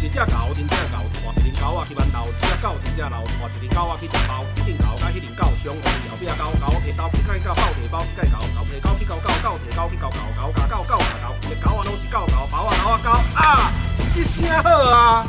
[0.00, 13.72] 一只狗，一只狗，换一只狗啊去馒头，一只狗真正老，换一只狗啊去食包，一只狗甲迄只狗相共，后壁狗狗提刀去甲狗，狗摕包去甲狗，狗提狗去咬狗，狗摕刀去咬狗，狗咬狗，狗咬狗，一个狗啊拢是狗狗，包啊狗啊狗啊，
[14.14, 15.24] 这声好啊！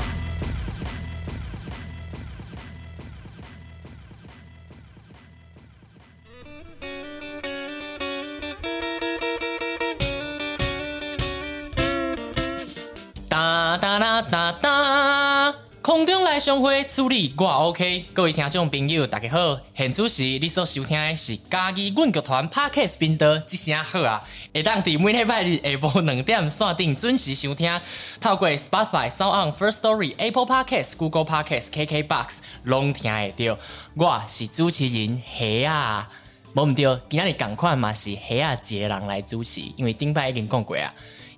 [15.84, 18.05] 空中来相会，处理我 OK。
[18.13, 19.59] 各位听众朋友，大家好。
[19.77, 24.23] 现主时你所收听的是嘉义阮剧团 Podcast 频道，这声好啊！
[24.55, 27.79] 会当伫每礼拜日下晡两点线顶准时收听。
[28.20, 32.27] 透过 Spotify、SoundOn、First Story、Apple Podcast、Google Podcast、KKBox，
[32.63, 33.59] 拢听会到。
[33.93, 36.09] 我是主持人黑啊，
[36.55, 40.91] 无毋对，今日同款嘛是黑啊一个人来主持，因为顶摆已经讲过啊，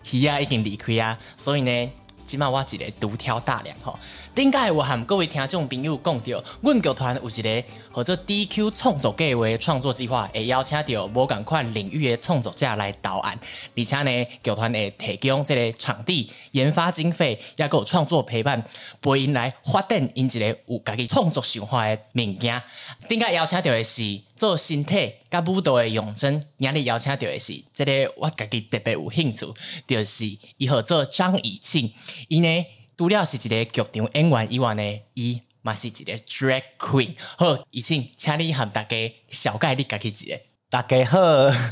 [0.05, 1.91] 黑啊已经离开啊，所以呢，
[2.33, 3.99] 起码我一个独挑大梁吼。
[4.35, 13.39] 顶个我和各位听众朋友讲到，阮剧团有一个或者 DQ 创作计划创作计划，会邀请到无共款领域的创作者来导案，
[13.77, 18.65] 而且呢，剧团会提供这个场地、研发经费，也有创作陪伴，
[19.03, 22.59] 陪因来发展因一个有家己创作想法的物件。
[23.07, 29.45] 顶个邀请到的是做身体甲舞蹈的永真，今日邀请到的是这个我家己特别有兴趣，
[29.85, 30.25] 就是
[30.57, 31.93] 伊号做张以庆，
[32.29, 32.65] 伊呢。
[32.95, 37.15] 除了是一个剧场演员以外呢，伊嘛是一个 drag queen。
[37.37, 38.95] 好，以庆，请你和大家
[39.29, 40.39] 小概你家己一个。
[40.69, 41.19] 大家好，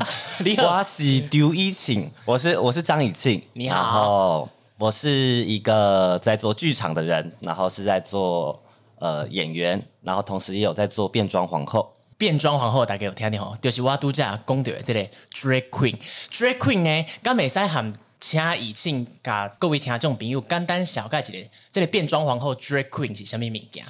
[0.44, 3.40] 你好，我是刘以庆，我是我是张以庆。
[3.54, 5.10] 你好，然后我是
[5.46, 8.64] 一个在做剧场的人，然后是在做
[8.98, 11.98] 呃演员，然后同时也有在做变装皇后。
[12.18, 15.00] 变装皇后大家有听到吼，就是我拄则讲到的这个
[15.32, 16.00] drag queen。
[16.32, 23.84] drag queen 呢，敢会使和请以庆甲各位听众朋友简单小概一个，这个变装皇后 drag queen 是什么物件？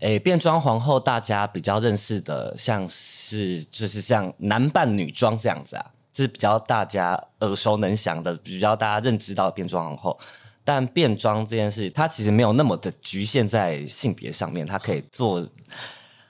[0.00, 10.18] 诶，变装皇后大家比较认识的，像是就是像男扮女装这样子啊，这是比较大家耳熟能详的，比较大家认知到的变装皇后。
[10.64, 15.46] 但变装这件事，它其实没有那么的局限在性别上面，它可以做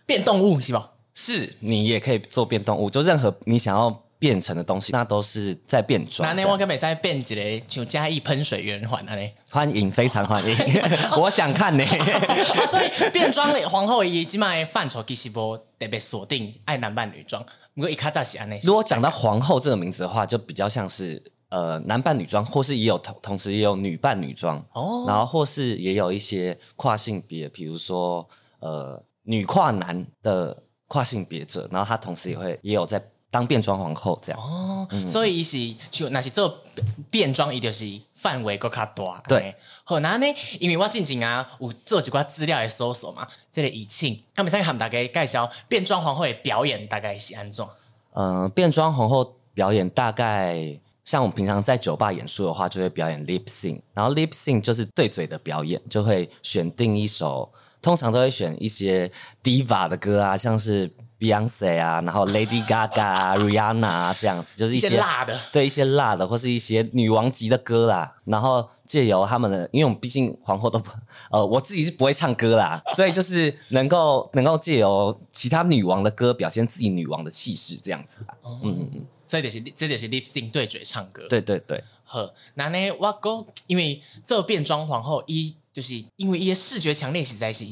[0.04, 0.90] 变动物是吧？
[1.14, 4.03] 是你也可以做变动物，就任何你想要。
[4.18, 6.28] 变成的东西，那都是在变装。
[6.28, 10.56] 那那我跟美赛变一个像嘉义喷水圆环啊嘞，欢迎，非常欢迎，
[11.20, 11.84] 我想看呢。
[12.70, 17.44] 所以变装皇后以及卖范畴其实不特别锁定爱男扮女装。
[17.74, 28.26] 如果一卡扎西安内，如果讲到皇后这个名字的话，就比较像是呃男扮女装，或是也有同同时也有女扮女装哦，然后或是也有一些跨性别，比如说
[28.60, 33.02] 呃女跨男的跨性别者，然后他同时也会也有在。
[33.34, 36.62] 当变装皇后这样哦，嗯、所以伊是就那是做
[37.10, 37.84] 变装，伊就是
[38.14, 39.20] 范围够较大。
[39.26, 40.26] 对，好，那呢，
[40.60, 47.66] 因为我进前啊有做几寡资料来搜索嘛，这个以庆，他们先给他们大家介绍变装皇后的表演大概是安怎？
[48.12, 57.52] 嗯、呃，变装皇后表演大概像我们平常在酒吧演出的话，就会表演 lip sync，然后 lip sync 就是对嘴的表演，就会选定一首，
[57.82, 59.10] 通常都会选一些
[59.42, 60.88] diva 的歌啊，像是。
[61.24, 68.16] Beyonce 啊，然后 Lady Gaga、Rihanna 啊，这样子就是一些，辣的，对一些辣的，或是一些女王级的歌啦。
[68.26, 70.90] 然后借由他们的，因为我们毕竟皇后都不，
[71.30, 78.26] 呃，我自己是不会唱歌啦，所以就是能够能够借由其他女王的歌，表现自己女王的气势，这样子。
[78.44, 81.26] 嗯嗯嗯，所以就是这就是 lip sync 对嘴唱歌。
[81.28, 81.82] 对对对。
[82.04, 87.66] 呵，那呢，我讲，因为这变装皇后一就是因为一些视觉强烈实在是。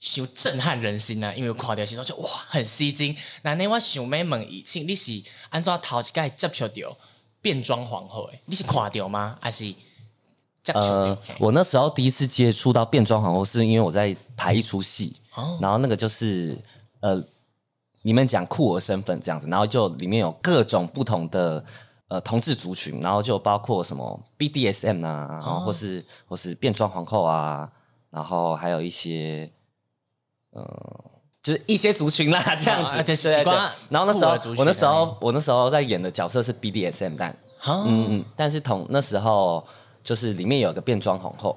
[0.00, 1.34] 就震撼人心啊！
[1.34, 3.16] 因为看到时候就哇，很吸睛。
[3.42, 6.96] 那那我想问问以庆，你是按照头一届接触到
[7.42, 8.40] 变装皇后诶？
[8.44, 9.36] 你是看到吗？
[9.40, 9.64] 还是
[10.62, 10.78] 接触？
[10.78, 16.56] 呃，我那时候第一次接触到变装皇后，是因为我在排一出戏，哦、然后那个就是
[17.00, 17.20] 呃，
[18.02, 21.64] 你们讲酷儿身份这样子，然后就里面有各种不同的
[22.06, 27.68] 呃同志族群，然后就包括什么 BDSM 啊，然后或是、哦、或是变装皇后啊，
[28.10, 29.50] 然后还有一些。
[30.56, 30.64] 嗯，
[31.42, 32.98] 就是一些族群啦，这样子。
[32.98, 33.52] 哦、对，对，对，
[33.90, 37.36] 然后那时候，我那时候，我那时候在演的角色是 BDSM 但，
[37.66, 39.66] 嗯嗯，但是同那时候
[40.02, 41.56] 就是里面有个变装皇后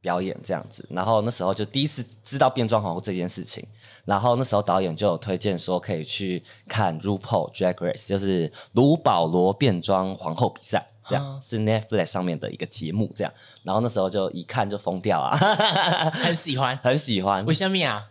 [0.00, 3.64] 表演这样子，然后那时候就第一次知道变装皇后这件事情，
[4.04, 13.32] 然后那时候导演就有推荐说可以去看 RuPaul Drag Race，就是卢保罗变装皇后比赛，这样、啊、是 Netflix 上面的一个节目，这样，
[13.62, 15.36] 然后那时候就一看就疯掉啊，
[16.10, 18.08] 很喜欢，很喜欢，为什么啊？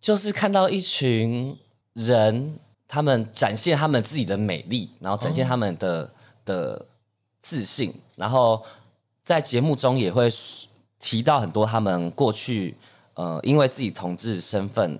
[0.00, 1.58] 就是看到一群
[1.94, 6.10] 人，他们展现他们自己的美丽，然后展现他们的、哦、
[6.44, 6.86] 的
[7.40, 8.62] 自信，然后
[9.24, 10.28] 在节目中也会
[10.98, 12.76] 提到很多他们过去
[13.14, 14.98] 呃，因为自己同志身份，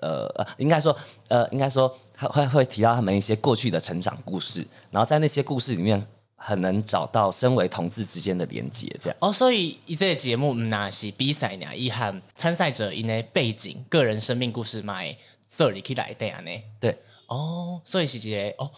[0.00, 0.96] 呃呃，应该说
[1.28, 6.06] 呃，应该说他会会提到他们一些过去的成长故事，然后在那些故事里面。
[6.36, 9.32] 很能找到身为同志之间的连接，这样哦。
[9.32, 15.00] 所以这个节目那是比赛呢，遗憾参赛者因为背景、个人生命故事嘛，
[15.48, 16.50] 这里可以来这样呢。
[16.78, 16.96] 对
[17.26, 18.70] 哦，所以是一个哦，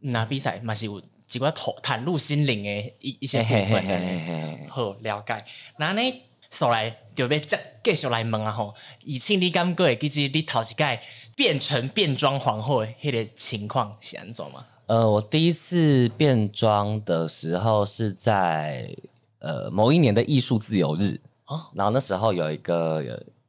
[0.00, 2.70] 那比赛嘛是有几个投袒露心灵的
[3.00, 3.66] 一一些部分。
[3.66, 5.44] 嘿嘿嘿嘿好了解。
[5.78, 11.00] 那呢，所来就要接继续来问啊吼，以前你感觉其实你头一届
[11.34, 14.64] 变成变装皇后的迄个情况是安怎吗？
[14.92, 18.94] 呃，我第一次变装的时候是在
[19.38, 23.02] 呃某一年的艺术自由日哦，然后那时候有一个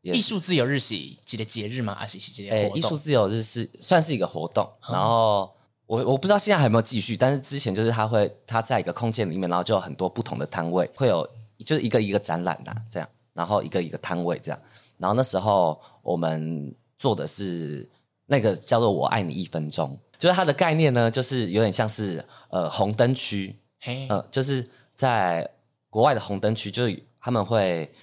[0.03, 0.95] 艺术自由日是
[1.25, 1.93] 几个节日吗？
[1.95, 2.77] 还是是几个活动？
[2.77, 5.53] 艺术自由日是算是一个活动，然后
[5.85, 11.29] 我我不知道现在还有没有继续，但是之前就是他会他在一个空间里面，然后就有很多不同的摊位，会有
[11.65, 14.57] 就是一个一个展览呐、啊，这样，然后一个一个摊位这样，
[14.97, 17.89] 然后那时候我们做的是
[18.27, 19.99] 那个叫做“我爱你一分钟”。
[20.23, 25.45] 就是它的概念呢，就是有点像是呃红灯区，嗯、呃，就是在
[25.89, 27.93] 国外的红灯区，就是他们会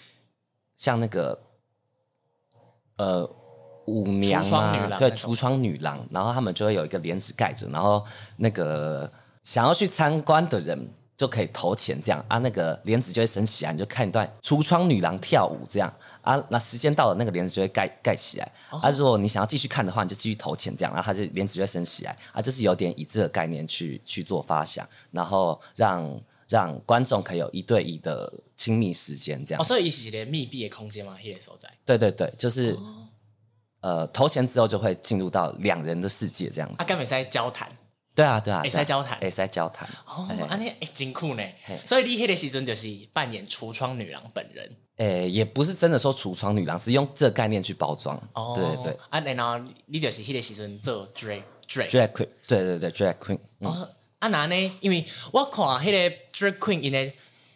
[0.76, 1.40] 像那个
[2.98, 3.24] 呃
[3.86, 8.04] 舞娘啊，对，橱窗女郎，然后他们就会有一个帘子盖着，然后
[8.36, 9.10] 那个
[9.42, 10.92] 想要去参观的人。
[11.20, 16.42] 就可以投钱这样啊，那个帘子就会升起来，你就看一段橱窗女郎跳舞这样啊。
[16.48, 18.88] 那时间到了，那个帘子就会盖盖起来、哦、啊。
[18.88, 22.40] 如果你想要继续看的话，你就继续投钱这样，然后它就帘子就会升起来啊。
[22.40, 29.60] 就是有点以这个概念去去做发想，然后让让观众可以有一对一的亲密时间这样。
[29.60, 31.18] 哦，所以一起连密闭的空间吗？
[31.22, 31.70] 一个所在？
[31.84, 33.08] 对对对，就是、哦、
[33.82, 36.76] 呃投钱之后就会进入到两人的世界这样子。
[36.82, 37.68] 啊，根本在交谈。
[38.14, 39.88] 对啊，对啊，会使交谈，会使交谈。
[40.04, 41.42] 哦，安尼诶，真酷呢。
[41.86, 44.76] 所以你迄个时阵就是扮演橱窗女郎本人。
[44.96, 48.20] 诶，也不是真的说橱窗女郎，是用这个概念去包装。
[48.34, 48.98] 哦，对对对。
[49.08, 53.38] 啊，然后你就是迄个时阵做 drag drag drag queen，对对对，drag queen。
[53.60, 54.72] 哦，啊那呢？
[54.80, 57.12] 因为我看迄个 drag queen 因的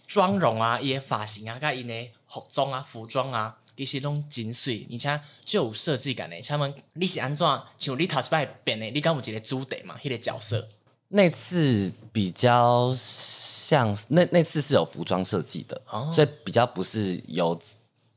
[0.06, 3.58] 妆容啊，伊的发型啊，甲因的服装啊，服装啊。
[3.76, 6.40] 其实拢真水，而且就有设计感的。
[6.42, 7.46] 他们你是安怎
[7.78, 8.86] 像你头一摆变的？
[8.86, 9.96] 你敢有一个主题嘛？
[9.96, 10.68] 迄、那个角色
[11.08, 17.60] 那次比较像那那次是有服装设计的，哦、所以比较不是由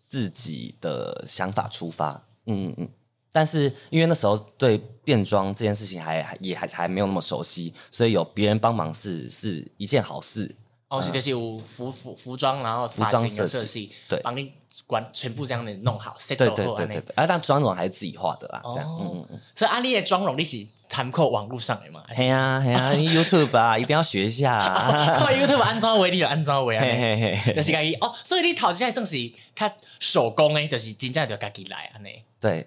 [0.07, 2.27] 自己的想法出发。
[2.45, 2.89] 嗯嗯，
[3.31, 10.55] 但是因为那时候对变装这件事情还也还还没有那么熟悉，所以有别人帮忙是是一件好事。
[10.89, 14.53] 哦，是就是有服服服装，然后发型的设计，对，帮你
[14.85, 17.13] 管全部这样的弄好，set 对对对对对。
[17.15, 18.87] 啊，但妆容还是自己画的啦，这样。
[18.97, 19.39] 嗯嗯。
[19.53, 22.05] 所以阿丽的妆容你是参考网络上的嘛？
[22.07, 24.73] 嘿呀嘿呀，YouTube 啊， 一定要学一下。
[25.19, 26.81] 看 YouTube 安装为例，安装为啊。
[26.81, 27.53] 嘿嘿嘿。
[27.53, 29.17] 就是家己哦，所以你头先还算是
[29.53, 32.23] 较手工诶，就是真正就家己来安尼。
[32.39, 32.65] 对。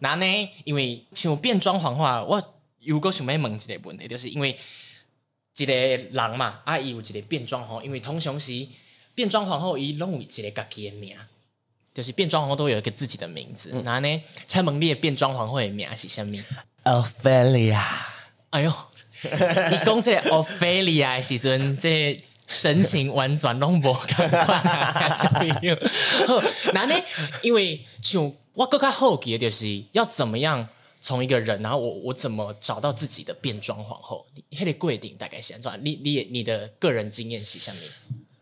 [0.00, 0.26] 那呢，
[0.64, 2.42] 因为像变装皇话，我
[2.80, 4.58] 有个想要问一个问题，就是因为。
[5.56, 8.66] 一个人嘛，啊，伊有一个变装皇，因为通常是
[9.14, 11.16] 变装皇后，伊拢有一个家己的名，
[11.94, 13.70] 就是变装皇后都有一个自己的名字。
[13.84, 16.28] 然后呢，蔡蒙丽的变装皇后的名是啥物
[16.84, 17.80] ？Ophelia。
[18.50, 18.70] 哎呦，
[19.24, 24.60] 伊讲这个 Ophelia 的时阵，这个神情完全拢无共款。
[26.26, 26.42] 好，
[26.74, 26.94] 那呢，
[27.42, 30.68] 因为像我更加好奇的就是要怎么样。
[31.06, 34.26] 从一个人，然后我我怎么找到自己的变装皇后？
[34.50, 35.72] 你还得跪顶，大概先做。
[35.76, 37.78] 你你你的个人经验是什么？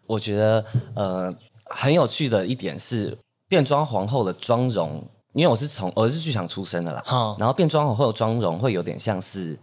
[0.06, 3.14] 我觉得呃很有趣的一点是
[3.48, 9.58] 变装皇后的妆容，因为我是从我是剧场出身的啦，哦、然后变装皇后的妆容会有点像是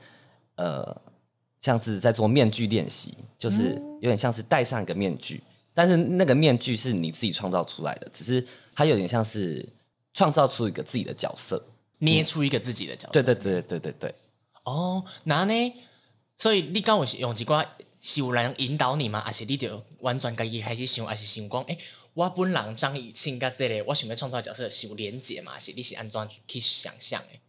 [0.57, 0.95] 呃
[1.59, 9.67] 像是在做面具练习，就是有点像是戴上一个面具，嗯、但是那个面具是你自己创造出来的，只是它有点像是
[10.13, 11.65] 创造出一个自己的角色。
[12.01, 14.15] 捏出一个自己的角色，对对对对对对。
[14.65, 15.73] 哦，那呢？
[16.37, 17.65] 所以你刚我用一寡
[17.99, 19.21] 是有人引导你吗？
[19.21, 21.61] 还是你就完全家己开始想，还是想讲？
[21.63, 21.77] 哎，
[22.13, 25.51] 我本人张以庆甲这个，我想要创造的角色是有连结嘛？
[25.53, 27.39] 还是你是安怎去想象的？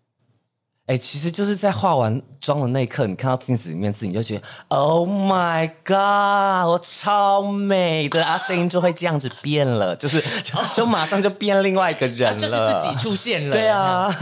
[0.87, 13.55] 哎、欸，其实就是在化完妆的那一刻，你看到镜子里面自己，你就觉得 Oh my God，我超美的啊，声音就会这样子变了，就是 就，就马上就变另外一个人了，就是自己出现了。
[13.55, 14.13] 对啊，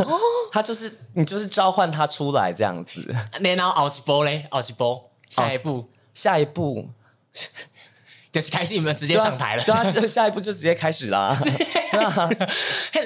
[0.53, 3.09] 他就是你，就是召唤他出来这样子。
[3.41, 6.91] 然后奥吉波嘞，奥吉波，下一步，哦、下一步。
[8.33, 11.37] 就是开始你们直接上台了，对啊，就下一步就直接开始啦。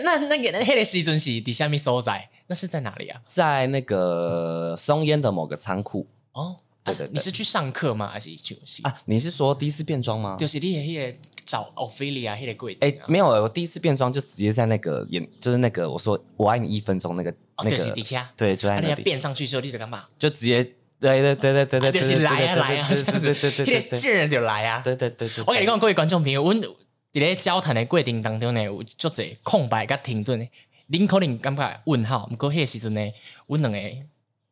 [0.02, 3.20] 那那个那个时阵是底下面所在，那是在哪里啊？
[3.26, 6.06] 在那个松烟的某个仓库。
[6.32, 8.10] 哦，对对对，你是去上课吗？
[8.12, 9.00] 还是就是啊？
[9.06, 10.36] 你是说第一次变装吗？
[10.38, 12.76] 就是你那个找 Ophelia 那个柜。
[12.80, 19.02] 哎，没有，我第一次变装就直接在那个演，就是那个我说我爱你一分钟那个那个底下，对，就在那里。
[19.02, 20.04] 变上去之后，你在干嘛？
[20.18, 20.74] 就直接。
[21.00, 24.80] 对对对对对对，就是来啊来啊，这样子，那个见人就来啊。
[24.82, 26.74] 对对对对，我跟你讲，各位观众朋友，我伫
[27.12, 30.46] 咧交谈的过程当中呢，有足侪空白甲停顿的，
[30.90, 33.00] 恁可能感觉问号，毋过迄个时阵呢，
[33.46, 33.78] 阮两个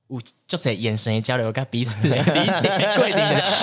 [0.08, 2.60] 有足侪眼神的交流，甲彼此的理解
[2.96, 3.20] 过程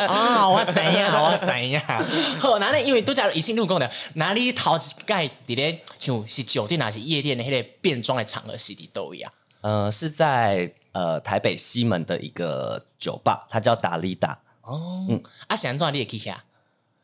[0.08, 1.80] 啊，我知影，我知影。
[2.40, 9.32] 好，那呢，因为拄则以前录讲的，哪里头一届伫咧像是酒店还是夜店的迄个变装的场合是伫倒位啊？
[9.62, 14.40] 呃，是在呃台北西门的一个酒吧，它叫达利达。
[14.62, 16.36] 哦，嗯，啊，是安怎你也去遐？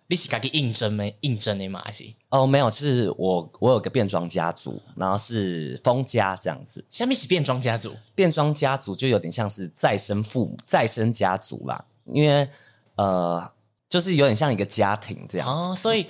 [0.08, 1.16] 你是家己应征没？
[1.22, 1.82] 应征的吗？
[1.84, 2.06] 还是？
[2.30, 6.84] 哦，没有，是我我有个变装家族，然后是封家这样子。
[6.92, 12.48] 下面是变装家族，变装家族就有点像是再生父母、再生家族啦，因为
[12.96, 13.52] 呃，
[13.90, 15.48] 就是有点像一个家庭这样。
[15.48, 16.06] 哦，所以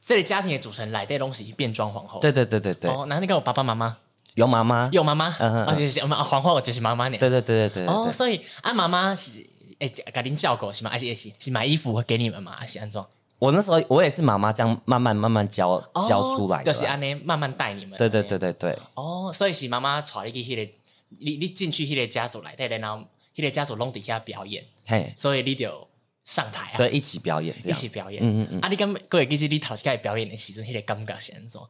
[0.00, 2.18] 这里家庭的组成来的东西变装皇后。
[2.20, 2.90] 对对对对对。
[2.90, 3.98] 哦，那你跟我爸爸妈妈。
[4.34, 7.18] 有妈妈，有妈妈，啊，就是妈皇后就是妈妈呢。
[7.18, 7.86] 对对对对对。
[7.86, 9.44] 哦，所以啊，妈妈是
[9.80, 10.96] 诶，给您叫过是吗？
[10.96, 12.54] 是是买衣服给你们吗？
[12.56, 13.06] 还是安装？
[13.40, 17.98] 我那时候我也是妈妈这样慢慢慢慢教教出来的，就是安尼慢慢带你们。
[17.98, 18.78] 对对对对对。
[18.94, 20.72] 哦，所以是妈妈带你去迄个，
[21.18, 23.04] 你你进去迄个家族来，对，然后
[23.34, 25.88] 迄个家族拢底下表演，嘿，所以你就
[26.22, 28.22] 上台啊，对，一起表演，一起表演。
[28.22, 28.60] 嗯嗯嗯。
[28.60, 31.60] 啊，你刚各位其实你头先开始表演的时阵，迄个感觉是安怎？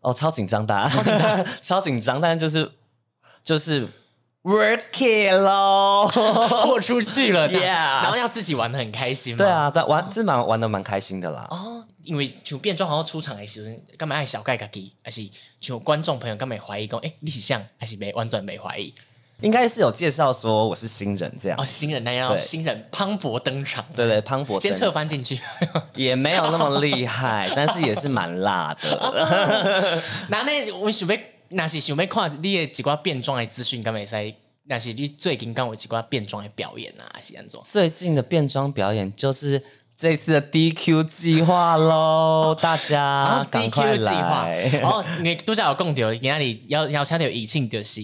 [0.00, 2.72] 哦，超紧张的，超紧张， 超紧张，但是就是。
[3.44, 3.88] 就是
[4.48, 8.02] work it 咯， 豁出去了，Yeah.
[8.02, 9.38] 然后要自己玩的很开心嘛。
[9.38, 11.46] 对啊，但玩是蛮玩的蛮开心的啦。
[11.50, 15.28] 哦，因为像变装好像出场的时候，干嘛爱小盖家己，还是
[15.60, 18.94] 像观众朋友干嘛怀疑讲，哎，你是像还是没完全没怀疑？
[19.42, 21.56] 应该是有介绍说我是新人这样。
[21.60, 23.84] 哦，新人那样，新人磅礴登场。
[23.94, 24.60] 对对，磅礴。
[24.60, 25.38] 先侧翻进去，
[25.94, 30.02] 也没有那么厉害，但是也是蛮辣的。
[30.30, 31.34] 那那我准备。
[31.50, 34.34] 那是想要看你的几挂变装的资讯，敢会使？
[34.70, 37.08] 那是你最近刚有几挂变装的表演啊？
[37.14, 37.58] 还是安怎？
[37.64, 39.62] 最近的变装表演就是
[39.96, 44.80] 这次的 DQ 计划喽，大家赶快来！
[44.84, 48.02] 哦，你都在有讲到，今仔日要要请到以庆就是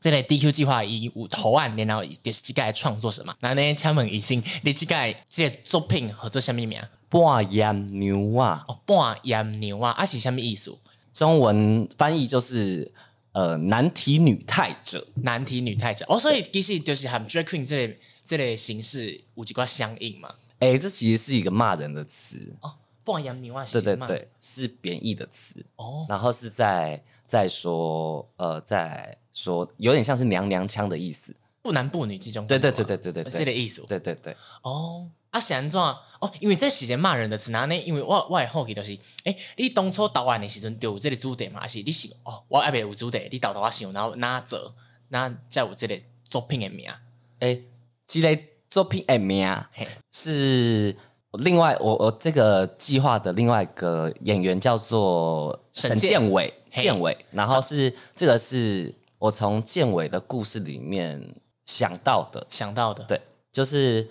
[0.00, 3.34] 这个 DQ 计划以有投案，然后就是即个创作什么？
[3.40, 6.80] 那呢，请问以庆，你即个这个作品叫做什么名？
[7.10, 8.64] 半盐牛啊！
[8.66, 9.90] 哦，半盐牛啊！
[9.90, 10.74] 啊是什么意思？
[11.12, 12.92] 中文翻译就是
[13.32, 16.04] 呃男体女态者，男体女态者。
[16.08, 20.34] 哦，所以其实就是和 drag queen 这类这类形式有几挂相应嘛？
[20.60, 22.38] 哎、欸，这其实是一个骂人的词。
[22.60, 25.64] 哦，不然你话对对对，是贬义的词。
[25.76, 34.36] 哦，然后是在在说呃在说有点像是娘娘腔的意思，不男不女之中，对对对对对对，这个意思，对对对。
[34.62, 35.08] 哦。
[35.30, 35.80] 啊，是安怎？
[35.80, 37.74] 哦，因为这是件骂人的词，那呢？
[37.74, 38.92] 因为我我也好奇就是，
[39.24, 41.60] 诶、欸，你当初导演的时阵就有这个主题嘛？
[41.60, 44.74] 还是你是哦，我还没有主题，你导导我想，然后哪做，
[45.08, 46.90] 那才有这个作品的名？
[47.38, 47.64] 诶、欸，
[48.06, 50.94] 这个作品的名嘿是
[51.38, 61.34] 另外我我这个计划的另外一个演员叫做沈建伟，建伟，然后是这个是我从建伟的故事里面
[61.64, 63.20] 想到的，想到的，对，
[63.52, 64.10] 就是。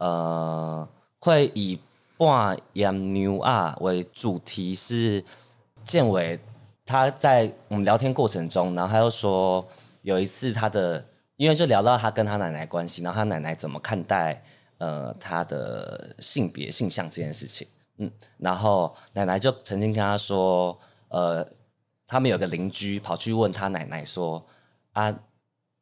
[0.00, 0.88] 呃，
[1.18, 1.78] 会以
[2.16, 5.22] 半盐牛啊为主题，是
[5.84, 6.40] 建伟
[6.86, 9.62] 他在我们聊天过程中，然后他又说
[10.00, 11.04] 有一次他的，
[11.36, 14.42] 因为就聊到他跟他奶奶关系，然后他奶奶怎么看待
[14.78, 20.78] 呃他的性别性向这件事情，嗯，然后奶奶就曾经跟他说，
[21.08, 21.46] 呃，
[22.06, 24.46] 他们有个邻居跑去问他奶奶说
[24.92, 25.14] 啊，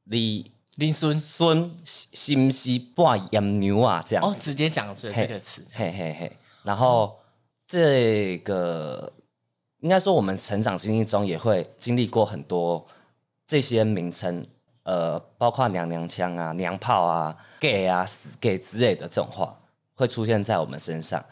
[0.03, 0.51] 你。
[0.79, 4.01] 林孙孙是不是半盐牛啊？
[4.07, 6.33] 这样哦，直接讲出这个词，嘿嘿嘿。
[6.63, 7.19] 然后
[7.67, 9.13] 这个
[9.81, 12.87] 应该说，我们成长经历中也会经历过很多
[13.45, 14.47] 这些名称，
[14.85, 19.59] 呃，包括娘娘腔啊、娘炮啊、gay 啊、死 gay 之类的这种话
[19.97, 21.25] 会出现在我们身上。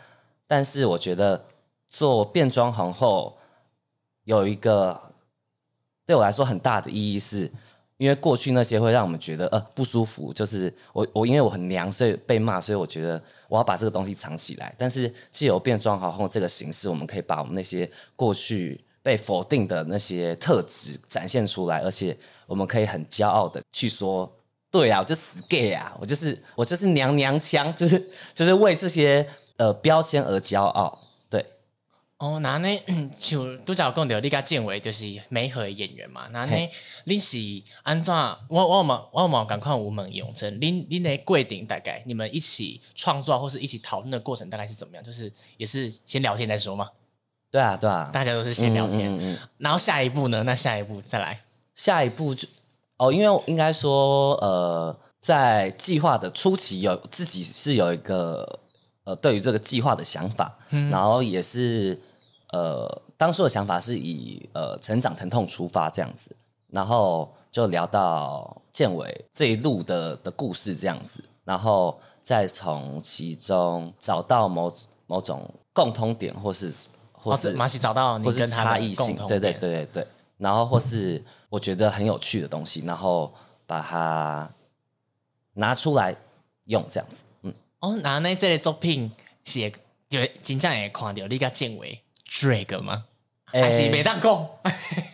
[0.48, 1.46] 但是我觉得
[1.86, 3.38] 做变装皇后
[4.24, 5.00] 有一个
[6.04, 7.52] 对我来说很大的意义是。
[7.98, 14.74] 因为过去那些会让我们觉得呃不舒服，就是我我因为我很娘，所以被骂，所以我觉得我要把这个东西藏起来。
[14.76, 24.30] 但是既有变装好后这个形式，我们可以把我们那些过去被否定的那些特质展现出来，而且我们可以很骄傲的去说，
[24.70, 29.26] 对啊，我就死 gay 啊，我就是我就是娘娘腔，就是就是为这些
[29.56, 30.98] 呃标签而骄傲。
[32.18, 32.68] 哦，那呢，
[33.18, 36.28] 像拄则有讲到，你甲建伟就是媒合的演员嘛？
[36.32, 36.56] 那呢，
[37.04, 37.36] 你是
[37.82, 38.14] 安怎？
[38.48, 45.04] 我我嘛我嘛赶快我们永成，您您的规定大概你们一起创作或是一起讨论的过程大概是怎么样？
[45.04, 46.88] 就是也是先聊天再说嘛？
[47.50, 50.42] 对啊，对啊，大家都是先聊天，嗯嗯嗯，然后下一步呢？
[50.44, 51.42] 那下一步再来，
[51.74, 52.48] 下一步就
[52.96, 58.60] 哦，因为应该说，呃，在计划的初期有自己是有一个
[59.06, 61.98] 呃，对于这个计划的想法，嗯、然后也是。
[62.52, 66.34] 呃，当初的想法是以呃成长疼痛出发这样子，
[66.68, 74.72] 然后就聊到建伟这一路的的故事这样子，然后再从其中找到某
[75.08, 76.72] 某种共通点，或是
[77.12, 80.06] 或是马西找到你跟他差异性，对对对对对，
[80.38, 83.34] 然后或是我觉得很有趣的东西，然后
[83.66, 84.48] 把它
[85.54, 86.16] 拿出来
[86.66, 87.25] 用这样子，嗯，
[87.86, 89.12] 哦，那那这类作品
[89.44, 89.70] 是
[90.08, 92.02] 就真正会看到你跟建伟。
[92.28, 93.04] Drag 吗？
[93.44, 94.60] 还是没当过？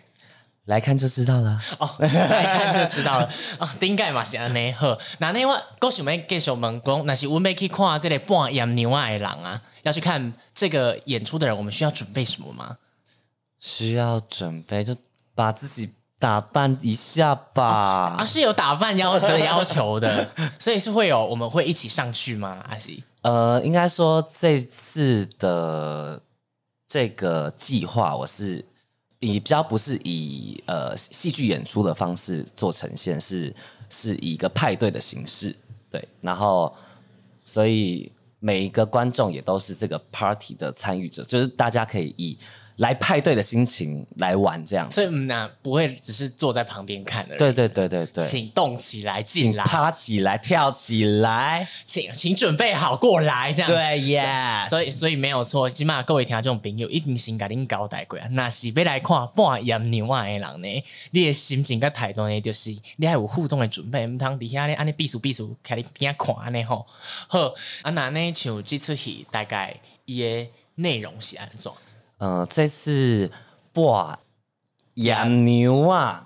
[0.65, 1.61] 来看就知道了。
[1.77, 2.07] 哦，来
[2.45, 3.31] 看就知道了。
[3.59, 4.97] 哦，顶盖嘛是安尼好。
[5.19, 12.75] 那那我我想要继续问讲，那是我们去看这个半盐牛仔的人啊，要去看这个演出的人，我们需要准备什么吗？
[13.59, 14.95] 需要准备就
[15.35, 17.67] 把自己打扮一下吧。
[17.67, 22.63] 啊，啊是有打扮要的要求的， 所以是会有我们会一起上去吗？
[22.69, 23.03] 阿西？
[23.23, 26.21] 呃，应该说这次的。
[26.85, 28.63] 这个计划我是
[29.19, 33.51] 以比较不是以呃戏剧演出的方式做呈现，是
[33.89, 35.55] 是以一个派对的形式，
[35.89, 36.71] 对，然后
[37.43, 42.37] 所以每一个观众也都是这个 party 的参与者，就是大家可以以。
[42.77, 47.35] 来派对的心情来玩这样，所以那不会只是坐在旁边看的。
[47.37, 53.69] 对对对对对，请动起来，进来，趴起来，跳起来，请请准备好过来这样。
[53.69, 58.27] 对呀，所以所以没有错，起码各位听这种朋友一定先给您交代过啊。
[58.31, 66.85] 那是要来看半夜牛仔的人呢，你的心情跟态度呢，就是你还有互动的准备，唔通底下咧安尼避暑避暑，看你边看安尼吼。
[67.27, 71.71] 好，啊那呢像这出戏大概伊的内容是安怎？
[72.23, 73.29] 呃，这次
[73.73, 74.17] 播
[74.93, 76.23] 养牛啊，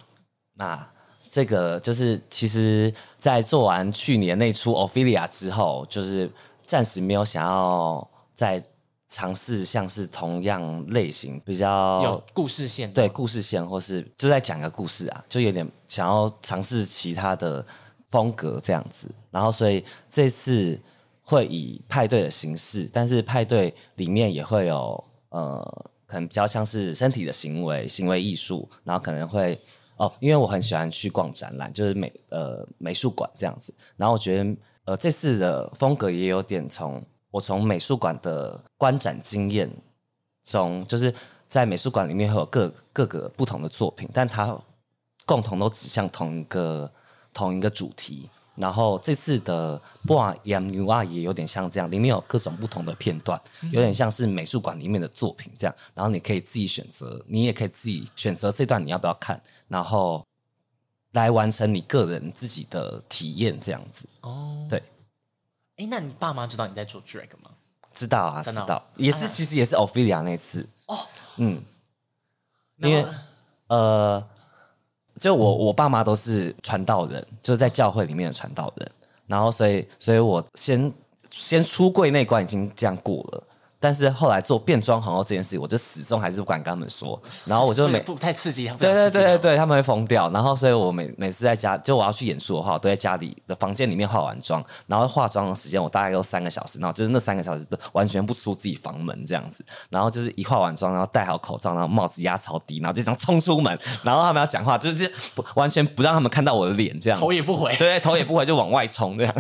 [0.54, 0.88] 那
[1.28, 6.32] 这个就是其实，在做完去年那出 Ophelia 之后，就是
[6.68, 8.64] 暂时没有想要再
[9.08, 17.66] 尝试像是同样类型比较有故事线，对故事线，或是就在讲个故事啊，就有点想要尝试其他的
[18.10, 19.10] 风格这样子。
[19.32, 20.80] 然后，所以这次
[21.24, 25.04] 会以派对的形式，但是派对里面也会有。
[25.38, 29.60] 呃，可能比较像是身体的行为、行为艺术，然后可能会
[29.98, 33.72] 哦，因为我很喜欢去逛展览，就是美呃美术馆这样子。
[33.98, 39.70] 然后我觉得呃这次的风格也有点从我从美术馆的观展经验
[40.44, 41.14] 中，就是
[41.46, 44.60] 在美术馆里面会有各各个不同的作品，但它
[45.24, 46.92] 共同都指向同一个
[47.32, 48.28] 同一个主题。
[48.58, 53.40] 然后这次的《半盐牛仔》也有点像这样，里面有各种不同的片段，
[53.72, 55.76] 有点像是美术馆里面的作品这样。
[55.94, 60.26] 然后你可以自己选择，你也可以自己选择这段你要不要看，然后
[61.12, 64.06] 来完成你个人自己的体验这样子。
[64.22, 64.82] 哦，对。
[65.78, 67.52] 哎，那你爸妈知道你在做 drag 吗？
[67.94, 68.84] 知道啊，知道。
[68.96, 70.68] 也是，其实也是 Ophelia 那次。
[70.88, 70.98] 哦，
[71.38, 71.64] 嗯，
[72.78, 73.06] 因为
[73.68, 74.28] 呃。
[75.20, 78.92] 就我我爸妈都是传道人，就是在教会里面的传道人，
[79.26, 80.92] 然后所以所以我先
[81.32, 83.44] 先出柜那关已经这样过了。
[83.80, 87.22] 但是后来做变装皇后这件事，我就始终还是不敢跟他们说。
[87.46, 90.30] 然后我就每不太刺激对对对对对，他们会疯掉。
[90.32, 94.64] 然后所以我每每次在家，就我要去演出的话，我都在家里的房间里面化完妆。
[94.88, 99.64] 然后化妆的时间我大概有三个小时，然后就是那三个小时都完全不出自己房门这样子。
[99.90, 103.78] 然后就是一化完妆，然后戴好口罩，然后帽子压超低，然后就这样冲出门。
[104.04, 109.36] 然后他们要讲话，就是不完全不让他们看到我的脸，这样头也不回， 对，头也不回就往外冲这样。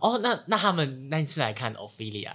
[0.00, 2.32] 哦，那那他们那一次来看 Ophelia。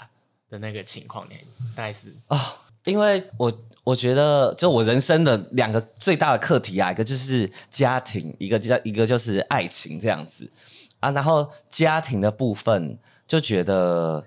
[0.54, 1.36] 的那个情况呢，
[1.76, 2.40] 大概是啊、哦，
[2.84, 3.52] 因为我
[3.84, 10.48] 我觉得，就我人生的两个最大的课题啊，一个就是家庭，一个就叫一个就是爱情这样子
[11.00, 11.10] 啊。
[11.10, 12.96] 然后家庭的部分
[13.28, 14.24] 就觉得，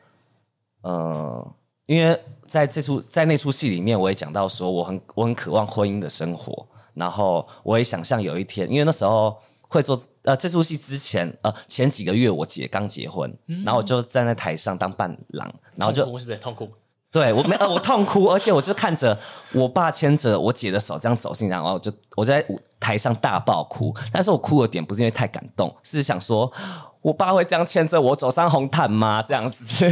[0.81, 1.55] 呃，
[1.87, 6.67] 因为在这出在那出戏里面，我也讲到说，我很我很渴望婚姻的生活。
[6.95, 9.37] 然后我也想象有一天，因为那时候
[9.77, 16.69] 会做呃这出戏之前呃前几个月我姐刚结婚，嗯、然后我就站在台上当伴郎，然后就痛哭是不是痛哭？
[17.13, 19.19] 对我没呃我痛哭，而且我就看着
[19.55, 22.45] 我爸牵着我姐的手这样走进来，然后我就我就在
[22.79, 23.95] 台上大爆哭。
[24.13, 26.53] 但是我哭的点不是因为太感动，是想说
[27.01, 29.23] 我爸会这样牵着我走上红毯吗？
[29.23, 29.91] 这样子，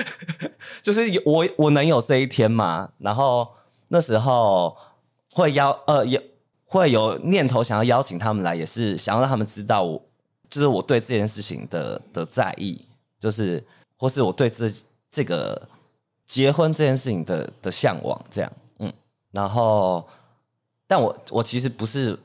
[0.80, 2.90] 就是有我我能有这一天吗？
[2.98, 3.48] 然后
[3.88, 4.76] 那时候
[5.32, 6.18] 会邀呃有
[6.66, 10.02] 会有念头想要邀请他们来，也是想要让他们知道我
[10.50, 12.84] 就是我对这件事情的的在意，
[13.18, 13.64] 就是
[13.96, 14.66] 或是我对这
[15.10, 15.68] 这个。
[16.28, 18.92] 结婚这件事情的的向往，这样，嗯，
[19.30, 20.04] 然后，
[20.88, 22.18] 但我我其实不是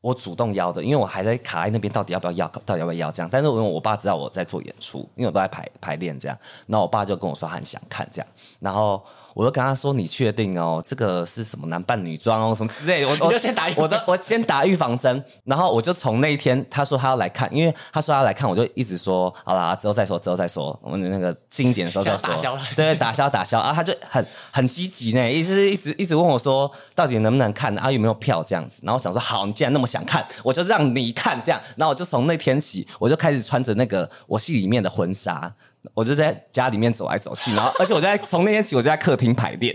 [0.00, 3.28] 我主动邀的，因为我还在卡在那边，到底要不要邀，到底要不要邀这样。
[3.28, 8.28] 但是，我我爸知道我在做演出，因为我都在排排练这样，然后我爸就跟我说他很想看这样，
[8.60, 9.04] 然后。
[9.34, 10.82] 我就跟他说：“你确定哦？
[10.84, 20.78] 这个是什么男扮女装哦，什么之类的？”我我就先打，我的我先打预防针，然后我就从那一天他说他要来看，因为他说他要来看，我就一直说好啦，之后再说，之后再说。
[20.82, 22.28] 我们那个经典的时候再说。
[22.28, 23.72] 打消了，对，打消打消啊！
[23.74, 27.90] 他就很很积极呢，一直一直一直问我说，到底能不能看啊？
[27.90, 28.80] 有没有票这样子？
[28.82, 31.60] 然后我想说，好，你既然那么想看，我就让你看这样。
[31.76, 35.52] 然后我就从那天起，我就开始穿着那个我戏里面的婚纱。
[35.94, 39.74] 我就在家里面走来走去，然后而且我在从那天起，我就在客厅排练，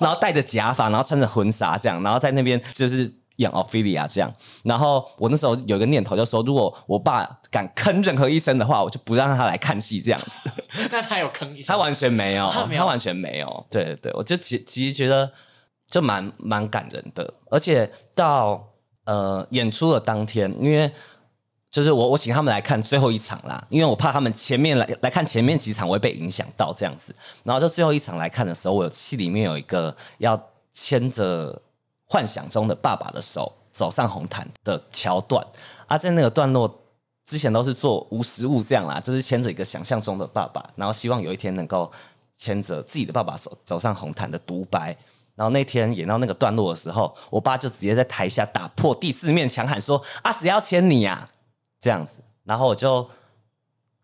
[0.00, 4.32] 然后戴着假发，然后穿着婚纱这样，然后在那边就是演奥菲利亚这样。
[4.64, 10.50] 然后我那时候有一个念头，就说如果我爸敢坑任何医生的话，我就不让他来看戏这样子。
[10.90, 11.74] 那他有坑医生？
[11.74, 13.66] 他完全没有，他完全没有。
[13.70, 15.30] 对对对，我就其其实觉得
[15.90, 18.68] 就蛮蛮感人的，而且到
[19.04, 20.90] 呃演出的当天，因为。
[21.70, 27.14] 就是我，我请他们来看最后一场啦，因为我怕他们前面来来看前面几场我会被影响到这样子。
[27.44, 30.40] 然后就最后一场来看的时候，我有戏里面有一个要
[30.72, 31.60] 牵着
[32.06, 35.44] 幻想中的爸爸的手走上红毯的桥段
[35.86, 36.82] 啊，在那个段落
[37.26, 41.90] 之前都是做无实物这样啦，就是牵着一个想象中的爸爸，然后希望有一天能够
[42.38, 44.96] 牵着自己的爸爸手走上红毯的独白。
[45.34, 51.28] 然后那天演到那个段落的时候，我爸就直接在台下打破第四面墙喊说：“阿死要牵你呀！”
[51.86, 53.08] 这样子，然后我就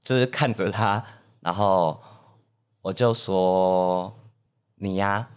[0.04, 1.04] 就是看着他，
[1.40, 2.00] 然后
[2.80, 4.14] 我就说
[4.76, 5.28] 你呀，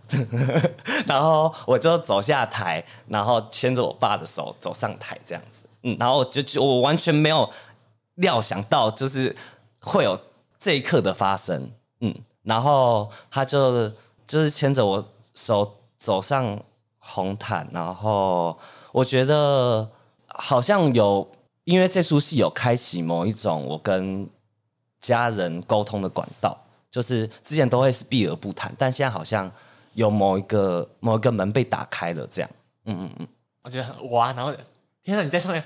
[1.09, 7.49] 然后我就走下台，然后牵着我爸的手走上台，这样子，嗯，然后就就我完全没有
[8.13, 9.35] 料想到，就是
[9.81, 10.15] 会有
[10.59, 13.89] 这一刻的发生，嗯，然后他就
[14.27, 15.03] 就是牵着我
[15.33, 16.59] 手走上
[16.99, 18.55] 红毯，然后
[18.91, 19.89] 我觉得
[20.27, 21.27] 好像有。
[21.65, 24.27] 因为这出戏有开启某一种我跟
[25.01, 26.57] 家人沟通的管道，
[26.89, 29.51] 就是之前都会是避而不谈，但现在好像
[29.93, 32.49] 有某一个某一个门被打开了，这样。
[32.85, 33.27] 嗯嗯嗯，
[33.63, 34.53] 我觉得哇，然后
[35.03, 35.63] 天哪，你在上面，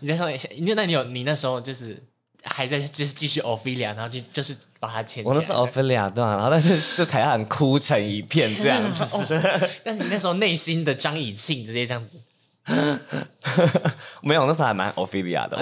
[0.00, 2.02] 你在上面，那那你有你那时候就是
[2.42, 5.24] 还在就是继续 Ophelia，然后就就是把它牵。
[5.24, 6.36] 我那是 Ophelia 对吧？
[6.36, 9.02] 然后但是就台下很哭成一片这样子。
[9.12, 9.24] 哦、
[9.82, 12.20] 但是你那时候内心的张以庆直接这样子。
[14.22, 15.56] 没有，那时候还蛮 Ophelia 的。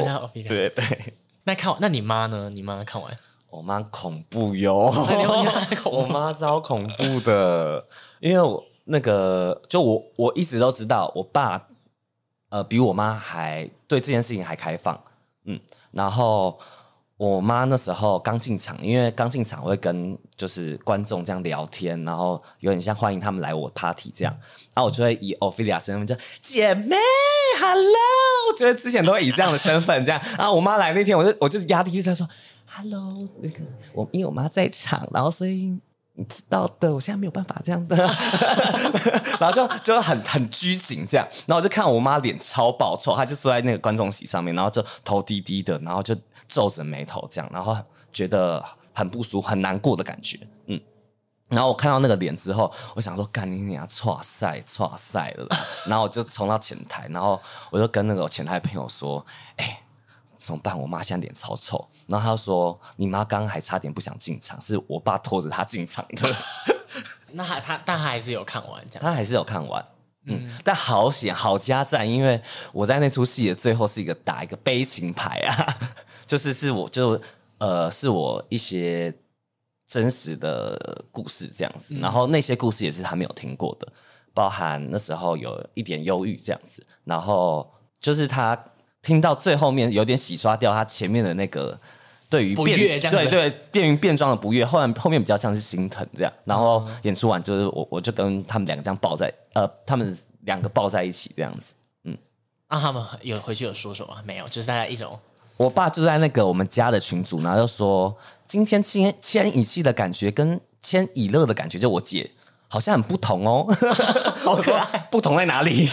[0.47, 1.15] 对对。
[1.45, 2.51] 那看完，那你妈呢？
[2.51, 3.17] 你妈看完？
[3.51, 4.93] 我妈恐怖哟，
[5.87, 7.87] 我妈超恐怖的。
[8.21, 11.69] 因为我那个，就我我一直都知道，我爸
[12.51, 15.01] 呃比我妈还对这件事情还开放。
[15.45, 15.61] 嗯，
[15.93, 16.59] 然后。
[17.17, 24.37] 我妈那时候刚进场，因为刚进场会跟就是观众这样聊天，然后有点像欢迎他们来我 party 这样，
[24.75, 26.95] 然后我就会以 Ophelia 身份就姐妹
[27.59, 32.29] ，Hello，觉得之前都会以这样的身份这样， 然后我妈来那天，我就我就压低一声说
[32.67, 33.61] Hello，那个
[33.95, 35.79] 我因为我妈在场，然后所以。
[36.19, 37.97] 你知道的，我现在没有办法这样的，
[39.39, 46.17] 然后就就很很拘谨这样，然后我就看我妈脸超爆臭，她就坐在那个观众席上面，然后就头低低的，然后就
[46.49, 47.77] 皱着眉头这样，然后
[48.11, 50.81] 觉得很不舒服、很难过的感觉，嗯，
[51.51, 55.47] 然后我看到那个脸之后，我想说干你娘，剉赛错赛了，
[55.87, 57.39] 然后我就冲到前台，然后
[57.71, 59.25] 我就跟那个前台朋友说，
[59.57, 59.81] 哎、
[60.47, 60.79] 怎么办？
[60.81, 66.37] 我妈现在脸超臭，然后她说：“你妈刚刚还差点不想进场，是我爸拖着她进场的。
[67.35, 69.03] ”那他他但他还是有看完，这样。
[69.03, 69.85] 他还是有看完，
[70.27, 70.59] 嗯，嗯。
[70.63, 72.41] 但好险好加在，因为
[72.73, 75.51] 我在那出戏的最后是一个打一个悲情牌啊，
[76.25, 77.21] 就是是我就
[77.59, 79.13] 呃是我一些
[79.85, 83.93] 真实的故事这样子，嗯、然后那些故事也是他没有听过的，
[84.33, 87.69] 包含那时候有一点忧郁这样子，然后
[88.01, 88.57] 就是他。
[89.07, 91.79] 听到最后面有点洗刷掉他前面的那个
[92.29, 101.73] 对于变对对变于变装的不悦，后来后面比较像是心疼这样，然后演出完就是我我就跟他们两个这样抱在呃他们两个抱在一起这样子。
[102.03, 102.19] 嗯，
[102.69, 104.13] 那、啊、他们有回去有说什么？
[104.25, 105.17] 没有，就是大家一种。
[105.57, 108.17] 我爸就在那个我们家的群组，然后就说
[108.49, 112.29] 今天牵牵以气的感觉跟牵以乐的感觉，就我姐
[112.77, 113.67] 好像很不同哦。
[114.45, 115.89] 好可爱，不同在哪里？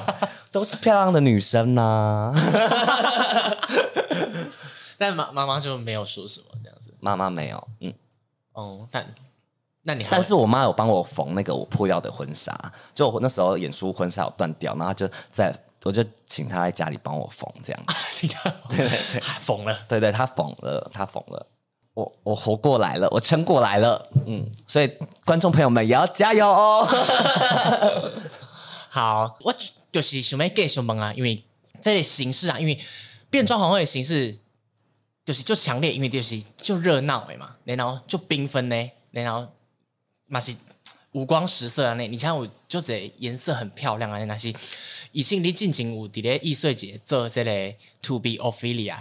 [0.52, 2.34] 都是漂亮的女生呐、啊。
[4.98, 6.94] 但妈妈妈就没有说什么这样子。
[7.00, 7.94] 妈妈没有，嗯，
[8.52, 9.06] 哦，但
[9.80, 12.54] 那你还但是我妈有帮我缝那个我破掉的婚纱，
[12.94, 15.50] 就我那时候演出婚纱有断掉，然后就在。
[15.84, 18.26] 我就请她在家里帮我缝，这样子。
[18.68, 19.78] 对对对，缝了。
[19.86, 21.46] 对对，她缝了，她缝了。
[21.96, 24.06] 我我活过来了，我撑过来了。
[24.26, 24.92] 嗯，所以
[25.24, 26.86] 观众朋友们也要加油哦。
[28.90, 29.54] 好，我
[29.90, 31.42] 就是想要继续问啊，因为
[31.80, 32.78] 这个形式啊，因为
[33.30, 34.36] 变装皇后的形式
[35.24, 39.48] 就是就强烈，因为就是就热闹的嘛，然后就缤纷呢，然后
[40.26, 40.54] 嘛是
[41.12, 44.54] 五光十色的那，你看我就这颜色很漂亮啊，那些。
[45.12, 48.98] 以前你进前有伫咧艺穗节做这个 To Be Ophelia，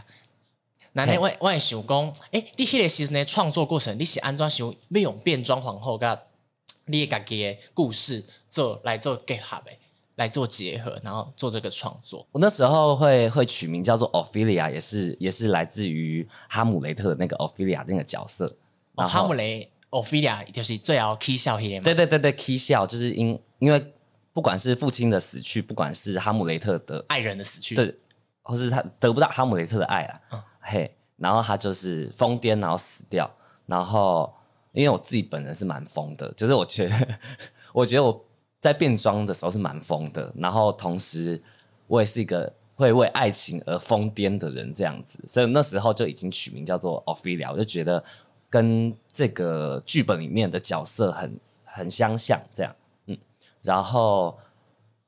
[0.98, 6.20] 那那我我也想讲，诶、欸，你迄个时阵的创作过程，你是安怎想要用变装皇后甲
[6.88, 9.72] 你家己的故事做来做结合的，
[10.16, 12.26] 来做结合，然后做这个创作。
[12.32, 18.56] 我那时候会会取名叫做 Ophelia，也是也是来自于哈姆雷特的那个 Ophelia 那个角色。
[18.96, 21.84] 哦，哈姆雷 Ophelia 就是最后 K 笑迄个嘛？
[21.84, 23.92] 对对对对，起笑就是因因为。
[24.36, 27.96] 不管是父亲的死去，不管是哈姆雷特的爱人的死去，对，
[28.42, 33.30] 或是他得不到哈姆雷特的爱啦，嗯、嘿，然后他就是疯癫，然后死掉。
[33.68, 34.34] 然后
[34.72, 37.08] 因为我自己本人是蛮疯的，就是我觉得，
[37.72, 38.26] 我觉得我
[38.60, 40.34] 在变装的时候是蛮疯的。
[40.36, 41.42] 然后同时，
[41.88, 45.24] 我也是一个会为爱情而疯癫的人，这样子。
[45.28, 48.04] 所以那时候就已经取名叫做 Ophelia，我就觉得
[48.50, 52.76] 跟这个剧本里面的角色很很相像，这样。
[53.06, 53.18] 嗯
[53.62, 54.38] 然后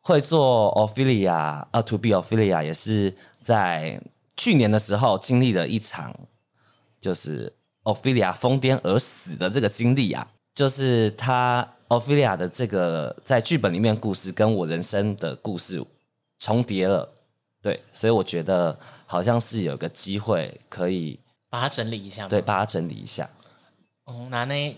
[0.01, 4.01] 会做 Ophelia，呃，To be Ophelia 也是在
[4.37, 6.15] 去年的时候经历了一场，
[7.01, 7.51] 就是
[7.83, 15.83] Ophelia 疯癫而死的这个经历啊，就是他 Ophelia 的这个在剧本里面故事跟我人生的故事
[16.37, 17.13] 重叠了，
[17.61, 21.19] 对，所以我觉得好像是有个机会可以
[21.49, 23.29] 把它整理一下，对，把它整理一下。
[24.05, 24.77] 哦，那呢，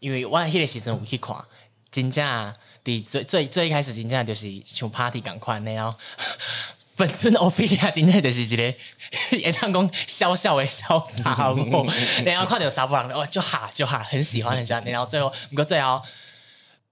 [0.00, 1.36] 因为我迄个时阵有去看，
[1.90, 2.54] 真正。
[2.82, 5.98] 第最最最一开始，真正就是像 party 咁款，然后
[7.00, 8.74] 本尊 Ophelia 真正就是一个
[9.42, 11.86] 会当讲小小的小查某，
[12.26, 16.02] 然后看到查某人哦就哈就哈，很喜欢很喜欢，然后最后不过最后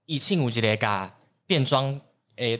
[0.07, 2.01] 以前有一个甲变装
[2.37, 2.59] 诶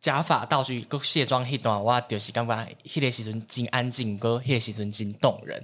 [0.00, 5.62] 假发道具佮卸妆迄段，我就是感觉迄个时阵真安静，个迄个时阵真动人，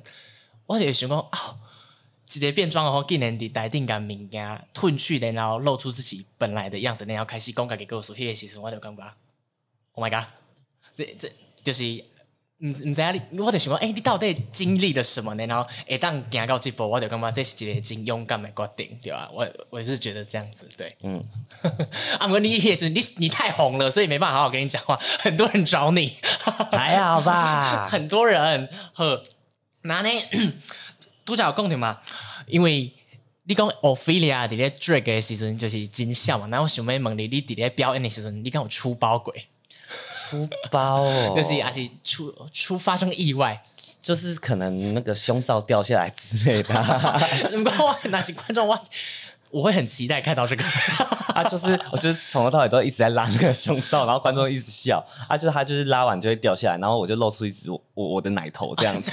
[0.66, 1.56] 我就想讲哦。
[2.24, 9.02] 直接变装的话，竟然伫台顶甲物件褪去的，然后露出自己本来的样子，然后开始讲家己故事，迄个时阵我就感觉
[9.92, 10.26] ，Oh my god，
[10.94, 11.28] 这这
[11.62, 11.82] 就是，
[12.58, 15.46] 唔唔知影你，我就想讲，诶、欸，你到底经历了什么呢？
[15.46, 19.28] 然后会当行到这步，我就感觉这是一个真勇敢的决定，对吧？
[19.32, 21.22] 我我是觉得这样子，对，嗯，
[22.18, 26.12] 啊，不过你也是，你你太红了，所以没办法好好跟你讲话，很多人找你，
[26.70, 27.88] 还好吧？
[27.90, 29.22] 很多人，呵，
[29.82, 30.08] 那呢？
[31.24, 32.00] 拄则有讲着嘛，
[32.48, 32.92] 因为
[33.44, 39.32] 你讲 Ophelia 伫咧 drag 的时阵就是真笑嘛，然后我想要问你，你伫咧表演的时阵，你敢有出包过？
[40.12, 43.62] 出包哦， 就是还是出出发生意外，
[44.00, 46.74] 就是可能那个胸罩掉下来之类的。
[47.52, 48.78] 如果我那些观众我。
[49.52, 50.64] 我会很期待看到这个。
[51.36, 55.04] 啊，就是我就是从头到尾都一直在拉那个胸罩，然后观众一直笑。
[55.28, 59.12] 啊，就是他就是拉完就会掉下来，然后我就露出一只我我的奶头这样子，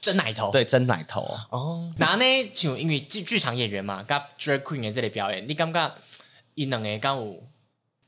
[0.00, 1.36] 真奶头，对，真奶头。
[1.50, 1.92] 哦。
[1.98, 5.94] 然后呢，就因为剧剧场演员嘛，跟 drag queen 的这里表演，你感觉
[6.54, 7.42] 伊两个敢有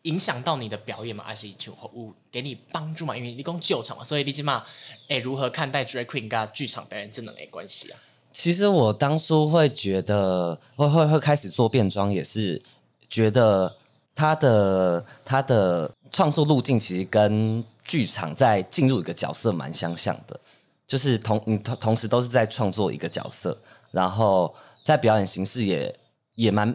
[0.04, 3.14] 影响到你的表演嘛，还是就有给你帮助嘛？
[3.16, 4.64] 因为你讲救场嘛，所以你起码
[5.08, 7.98] 诶如何看待 drag queen 跟剧场表演这两个关系啊？
[8.32, 12.60] 其实我当初会觉得会会会开始做变装，也是
[13.08, 13.76] 觉得
[14.14, 20.38] 他的他的创作路径其实跟剧场在进入一个角色蛮相像的，
[20.86, 23.56] 就是同同同时都是在创作一个角色，
[23.92, 25.98] 然后在表演形式也
[26.34, 26.74] 也蛮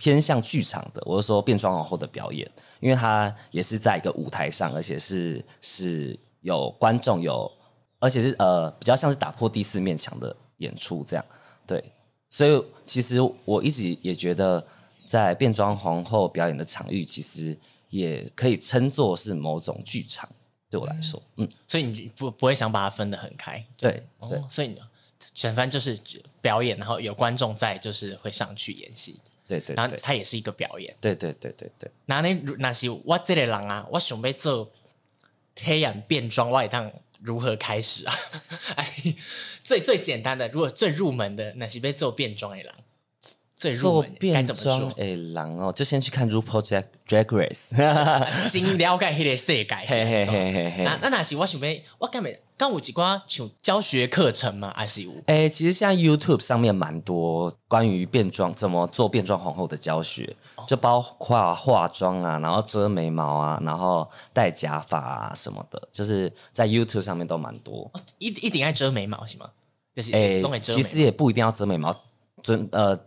[0.00, 1.00] 偏向剧场的。
[1.06, 7.48] 我是说变装皇后的表演，因为他也是在一个舞台上，而且是是有观众有，
[8.00, 10.34] 而且是呃比较像是打破第四面墙的。
[10.60, 11.24] 演出这样，
[11.66, 11.82] 对，
[12.28, 14.62] 所以其实我一直也觉得，
[15.06, 17.56] 在变装皇后表演的场域，其实
[17.88, 20.28] 也可以称作是某种剧场。
[20.68, 23.92] 对我来说，嗯，嗯，所以你不不会想把它分得很开，对，
[24.28, 24.76] 对，哦，所以你
[25.32, 25.98] 全番就是
[26.42, 29.18] 表演，然后有观众在，就是会上去演戏。
[29.58, 30.94] 对对对然后它也是一个表演。
[31.00, 31.90] 对对对对对。
[32.06, 34.70] 那呢，那是我这个人啊，我想要做
[35.60, 36.90] 黑眼变装，我会当
[37.22, 38.14] 如何开始啊？
[39.62, 42.72] 最最简单的，如果最入门的，那是要做变装的人。
[43.56, 44.90] 最入门该怎么说？
[44.96, 46.62] 诶，狼哦，就先去看 RuPaul
[47.06, 47.76] Drag Race，
[48.48, 49.74] 先了解迄个世界。
[49.86, 54.70] 嘿嘿嘿嘿那那那是我想要，我干没刚有几关像教学课程吗？
[54.76, 55.10] 还是有？
[55.24, 60.36] 哎，其实现在 YouTube 上面蛮多关于变装怎么做变装皇后的教学，
[60.68, 67.90] 就包括化妆啊，然后遮眉毛啊，然后戴假发啊什么的，就是在 YouTube 上面都蛮多。
[68.18, 69.48] 一一定爱遮眉毛是吗？
[69.96, 71.98] 就是哎，其实也不一定要遮眉毛，
[72.42, 72.98] 尊呃。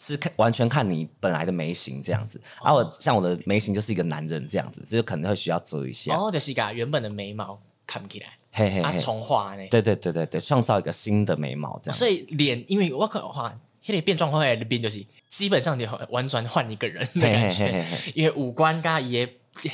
[0.00, 6.16] 是看完全看你本来的眉形这样子，而、哦啊、我像我的眉形就是一个男人这样子，就可能会需要遮一下。
[6.16, 9.66] 哦，就是把原本的眉毛看不起来，嘿嘿，嘿，啊，重画呢？
[9.70, 11.96] 对对对对对，创造一个新的眉毛这样。
[11.96, 13.54] 所以脸，因为我可能画，
[13.86, 19.28] 那个变装皇后那边就是基本上你完全换一个人的感觉，嘿嘿嘿嘿，因为五官跟也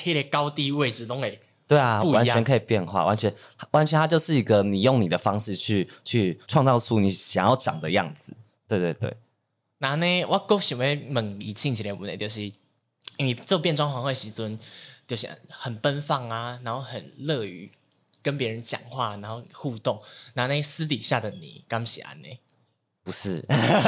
[0.05, 3.35] 那个高低位置都会对啊，完全可以变化，完全
[3.71, 8.35] 完全它就是一个你用你的方式去去创造出你想要长的样子。
[8.69, 9.17] 对对对。
[9.79, 12.43] 那呢，我更想要问以庆一个问题，就是
[13.17, 14.59] 因为做变装皇后的时阵，
[15.07, 17.71] 就是很奔放啊，然后很乐于
[18.25, 20.03] 跟别人讲话，然后互动。
[20.33, 22.29] 那呢，私底下的你，敢是安呢？
[23.05, 23.45] 不是，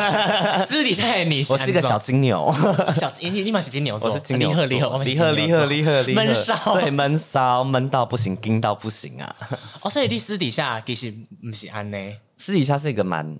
[0.68, 2.54] 私底下的你，我是一个小金牛。
[2.94, 4.10] 小金，你你嘛是金牛座？
[4.10, 4.64] 我是金牛座。
[4.66, 9.34] 离合离合离合离合离合，闷骚，对，闷骚闷到不行，惊到不行啊！
[9.80, 11.10] 哦，所以你私底下其实
[11.42, 11.96] 不是安呢？
[12.36, 13.38] 私底下是一个蛮。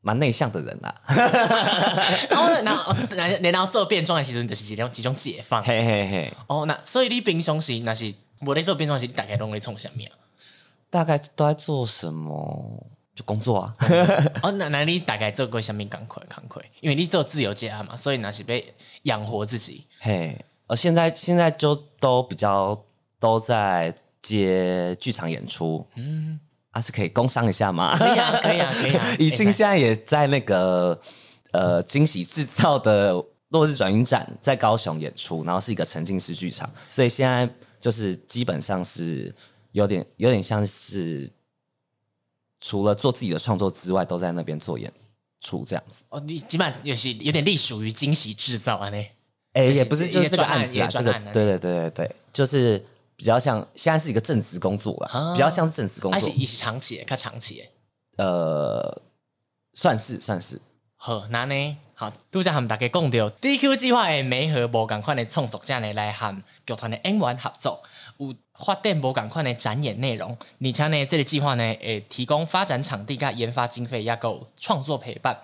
[0.00, 1.14] 蛮内向的人呐、 啊，
[2.30, 2.94] 然后然后
[3.42, 6.32] 然后做变装的时候，就是几种几种解放，嘿嘿嘿。
[6.46, 8.14] 哦，那所以你平常时那是
[8.46, 10.04] 我在做变装时，大概都会从什么？
[10.90, 12.86] 大概都在做什么？
[13.14, 13.74] 就工作啊。
[14.42, 16.22] 哦，那那你大概做过什么工课？
[16.34, 16.62] 工课？
[16.80, 19.86] 因为你做自由接案嘛，所以那是被养活自己。
[20.00, 22.84] 嘿，呃，现在现在就都比较
[23.18, 25.86] 都在接剧场演出。
[25.96, 26.38] 嗯。
[26.70, 27.96] 啊，是可以工商一下吗？
[27.96, 29.16] 可以啊，可以啊， 可以啊。
[29.18, 31.00] 以庆现在也在那个
[31.52, 33.12] 呃惊喜制造的
[33.48, 37.48] 落日转运站在高雄演出，然后是一个沉浸式剧场，所以现在
[37.80, 39.34] 就是基本上是
[39.72, 41.32] 有点有点像是
[42.60, 44.92] 除了做自己的创作之外，都在那边做演
[45.40, 46.04] 出这样子。
[46.08, 48.88] 哦，你基本上有些有点隶属于惊喜制造啊？
[48.90, 49.06] 呢？
[49.52, 52.84] 哎，也不是，就是这个案子啊，这个对对对对对，就是。
[53.18, 57.02] 比较像现在是一个正职工作了，啊、比较像是正职工作，还是一长期？
[57.02, 57.68] 看长期？
[58.16, 59.02] 呃，
[59.74, 60.60] 算是算是。
[60.94, 61.76] 好，那呢？
[61.94, 67.82] 好，拄则和大家讲到 DQ 计划的媒合无共款的创作者呢，来和剧团的演员合作，
[68.18, 70.36] 有发展无共款的展演内容。
[70.60, 75.40] 而且呢，这个计划呢，会提供发展场地、甲研发经费，也够创作陪伴。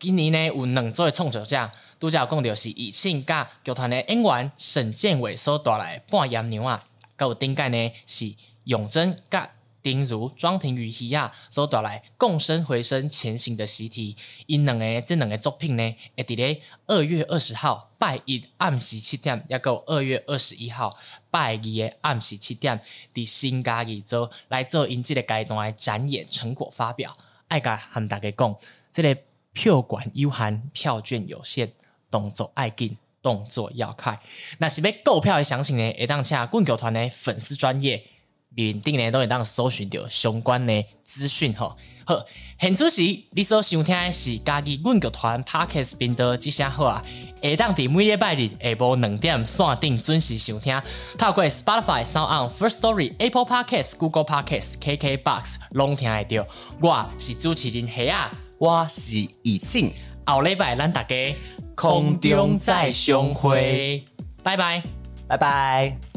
[0.00, 6.80] 今年呢，有两组的创作者，拄则有讲到是以庆甲剧团的演员沈建伟所带来半岩娘啊。
[7.20, 9.48] 有顶界呢是永贞、甲
[9.84, 14.16] 丁如、庄婷与希亚所带来共生回声前行的习题，
[14.46, 20.96] 因两个这两个作品呢，会伫咧二月二十号拜一暗时七点，也够二月二十一号
[21.30, 22.80] 拜二的暗时七点，
[23.12, 27.14] 伫新家己做来做因这个阶段的展演成果发表。
[27.48, 28.56] 爱甲和大家讲，
[28.90, 29.20] 这个
[29.52, 31.70] 票馆有限，票券有限，
[32.10, 32.96] 动作爱紧。
[33.24, 34.14] 动作要快，
[34.58, 35.94] 那是要购票的详情呢？
[35.98, 38.04] 会当请滚球团的粉丝专业
[38.54, 41.76] 面顶呢，都会当搜寻到相关的资讯吼。
[42.06, 42.22] 好，
[42.60, 47.02] 现此时你所收听的是家己滚剧团 Podcast 频道之声好啊，
[47.42, 50.78] 下当伫每礼拜日下晡两点线顶准时收听，
[51.18, 56.46] 透过 Spotify、Sound On、First Story、Apple Podcast、Google Podcast、KK Box 拢听得到。
[56.82, 59.92] 我是主持人黑啊，我是以庆，
[60.26, 61.34] 后礼拜咱大家。
[61.76, 64.04] 空中再相会，
[64.44, 64.80] 拜拜，
[65.26, 66.13] 拜拜。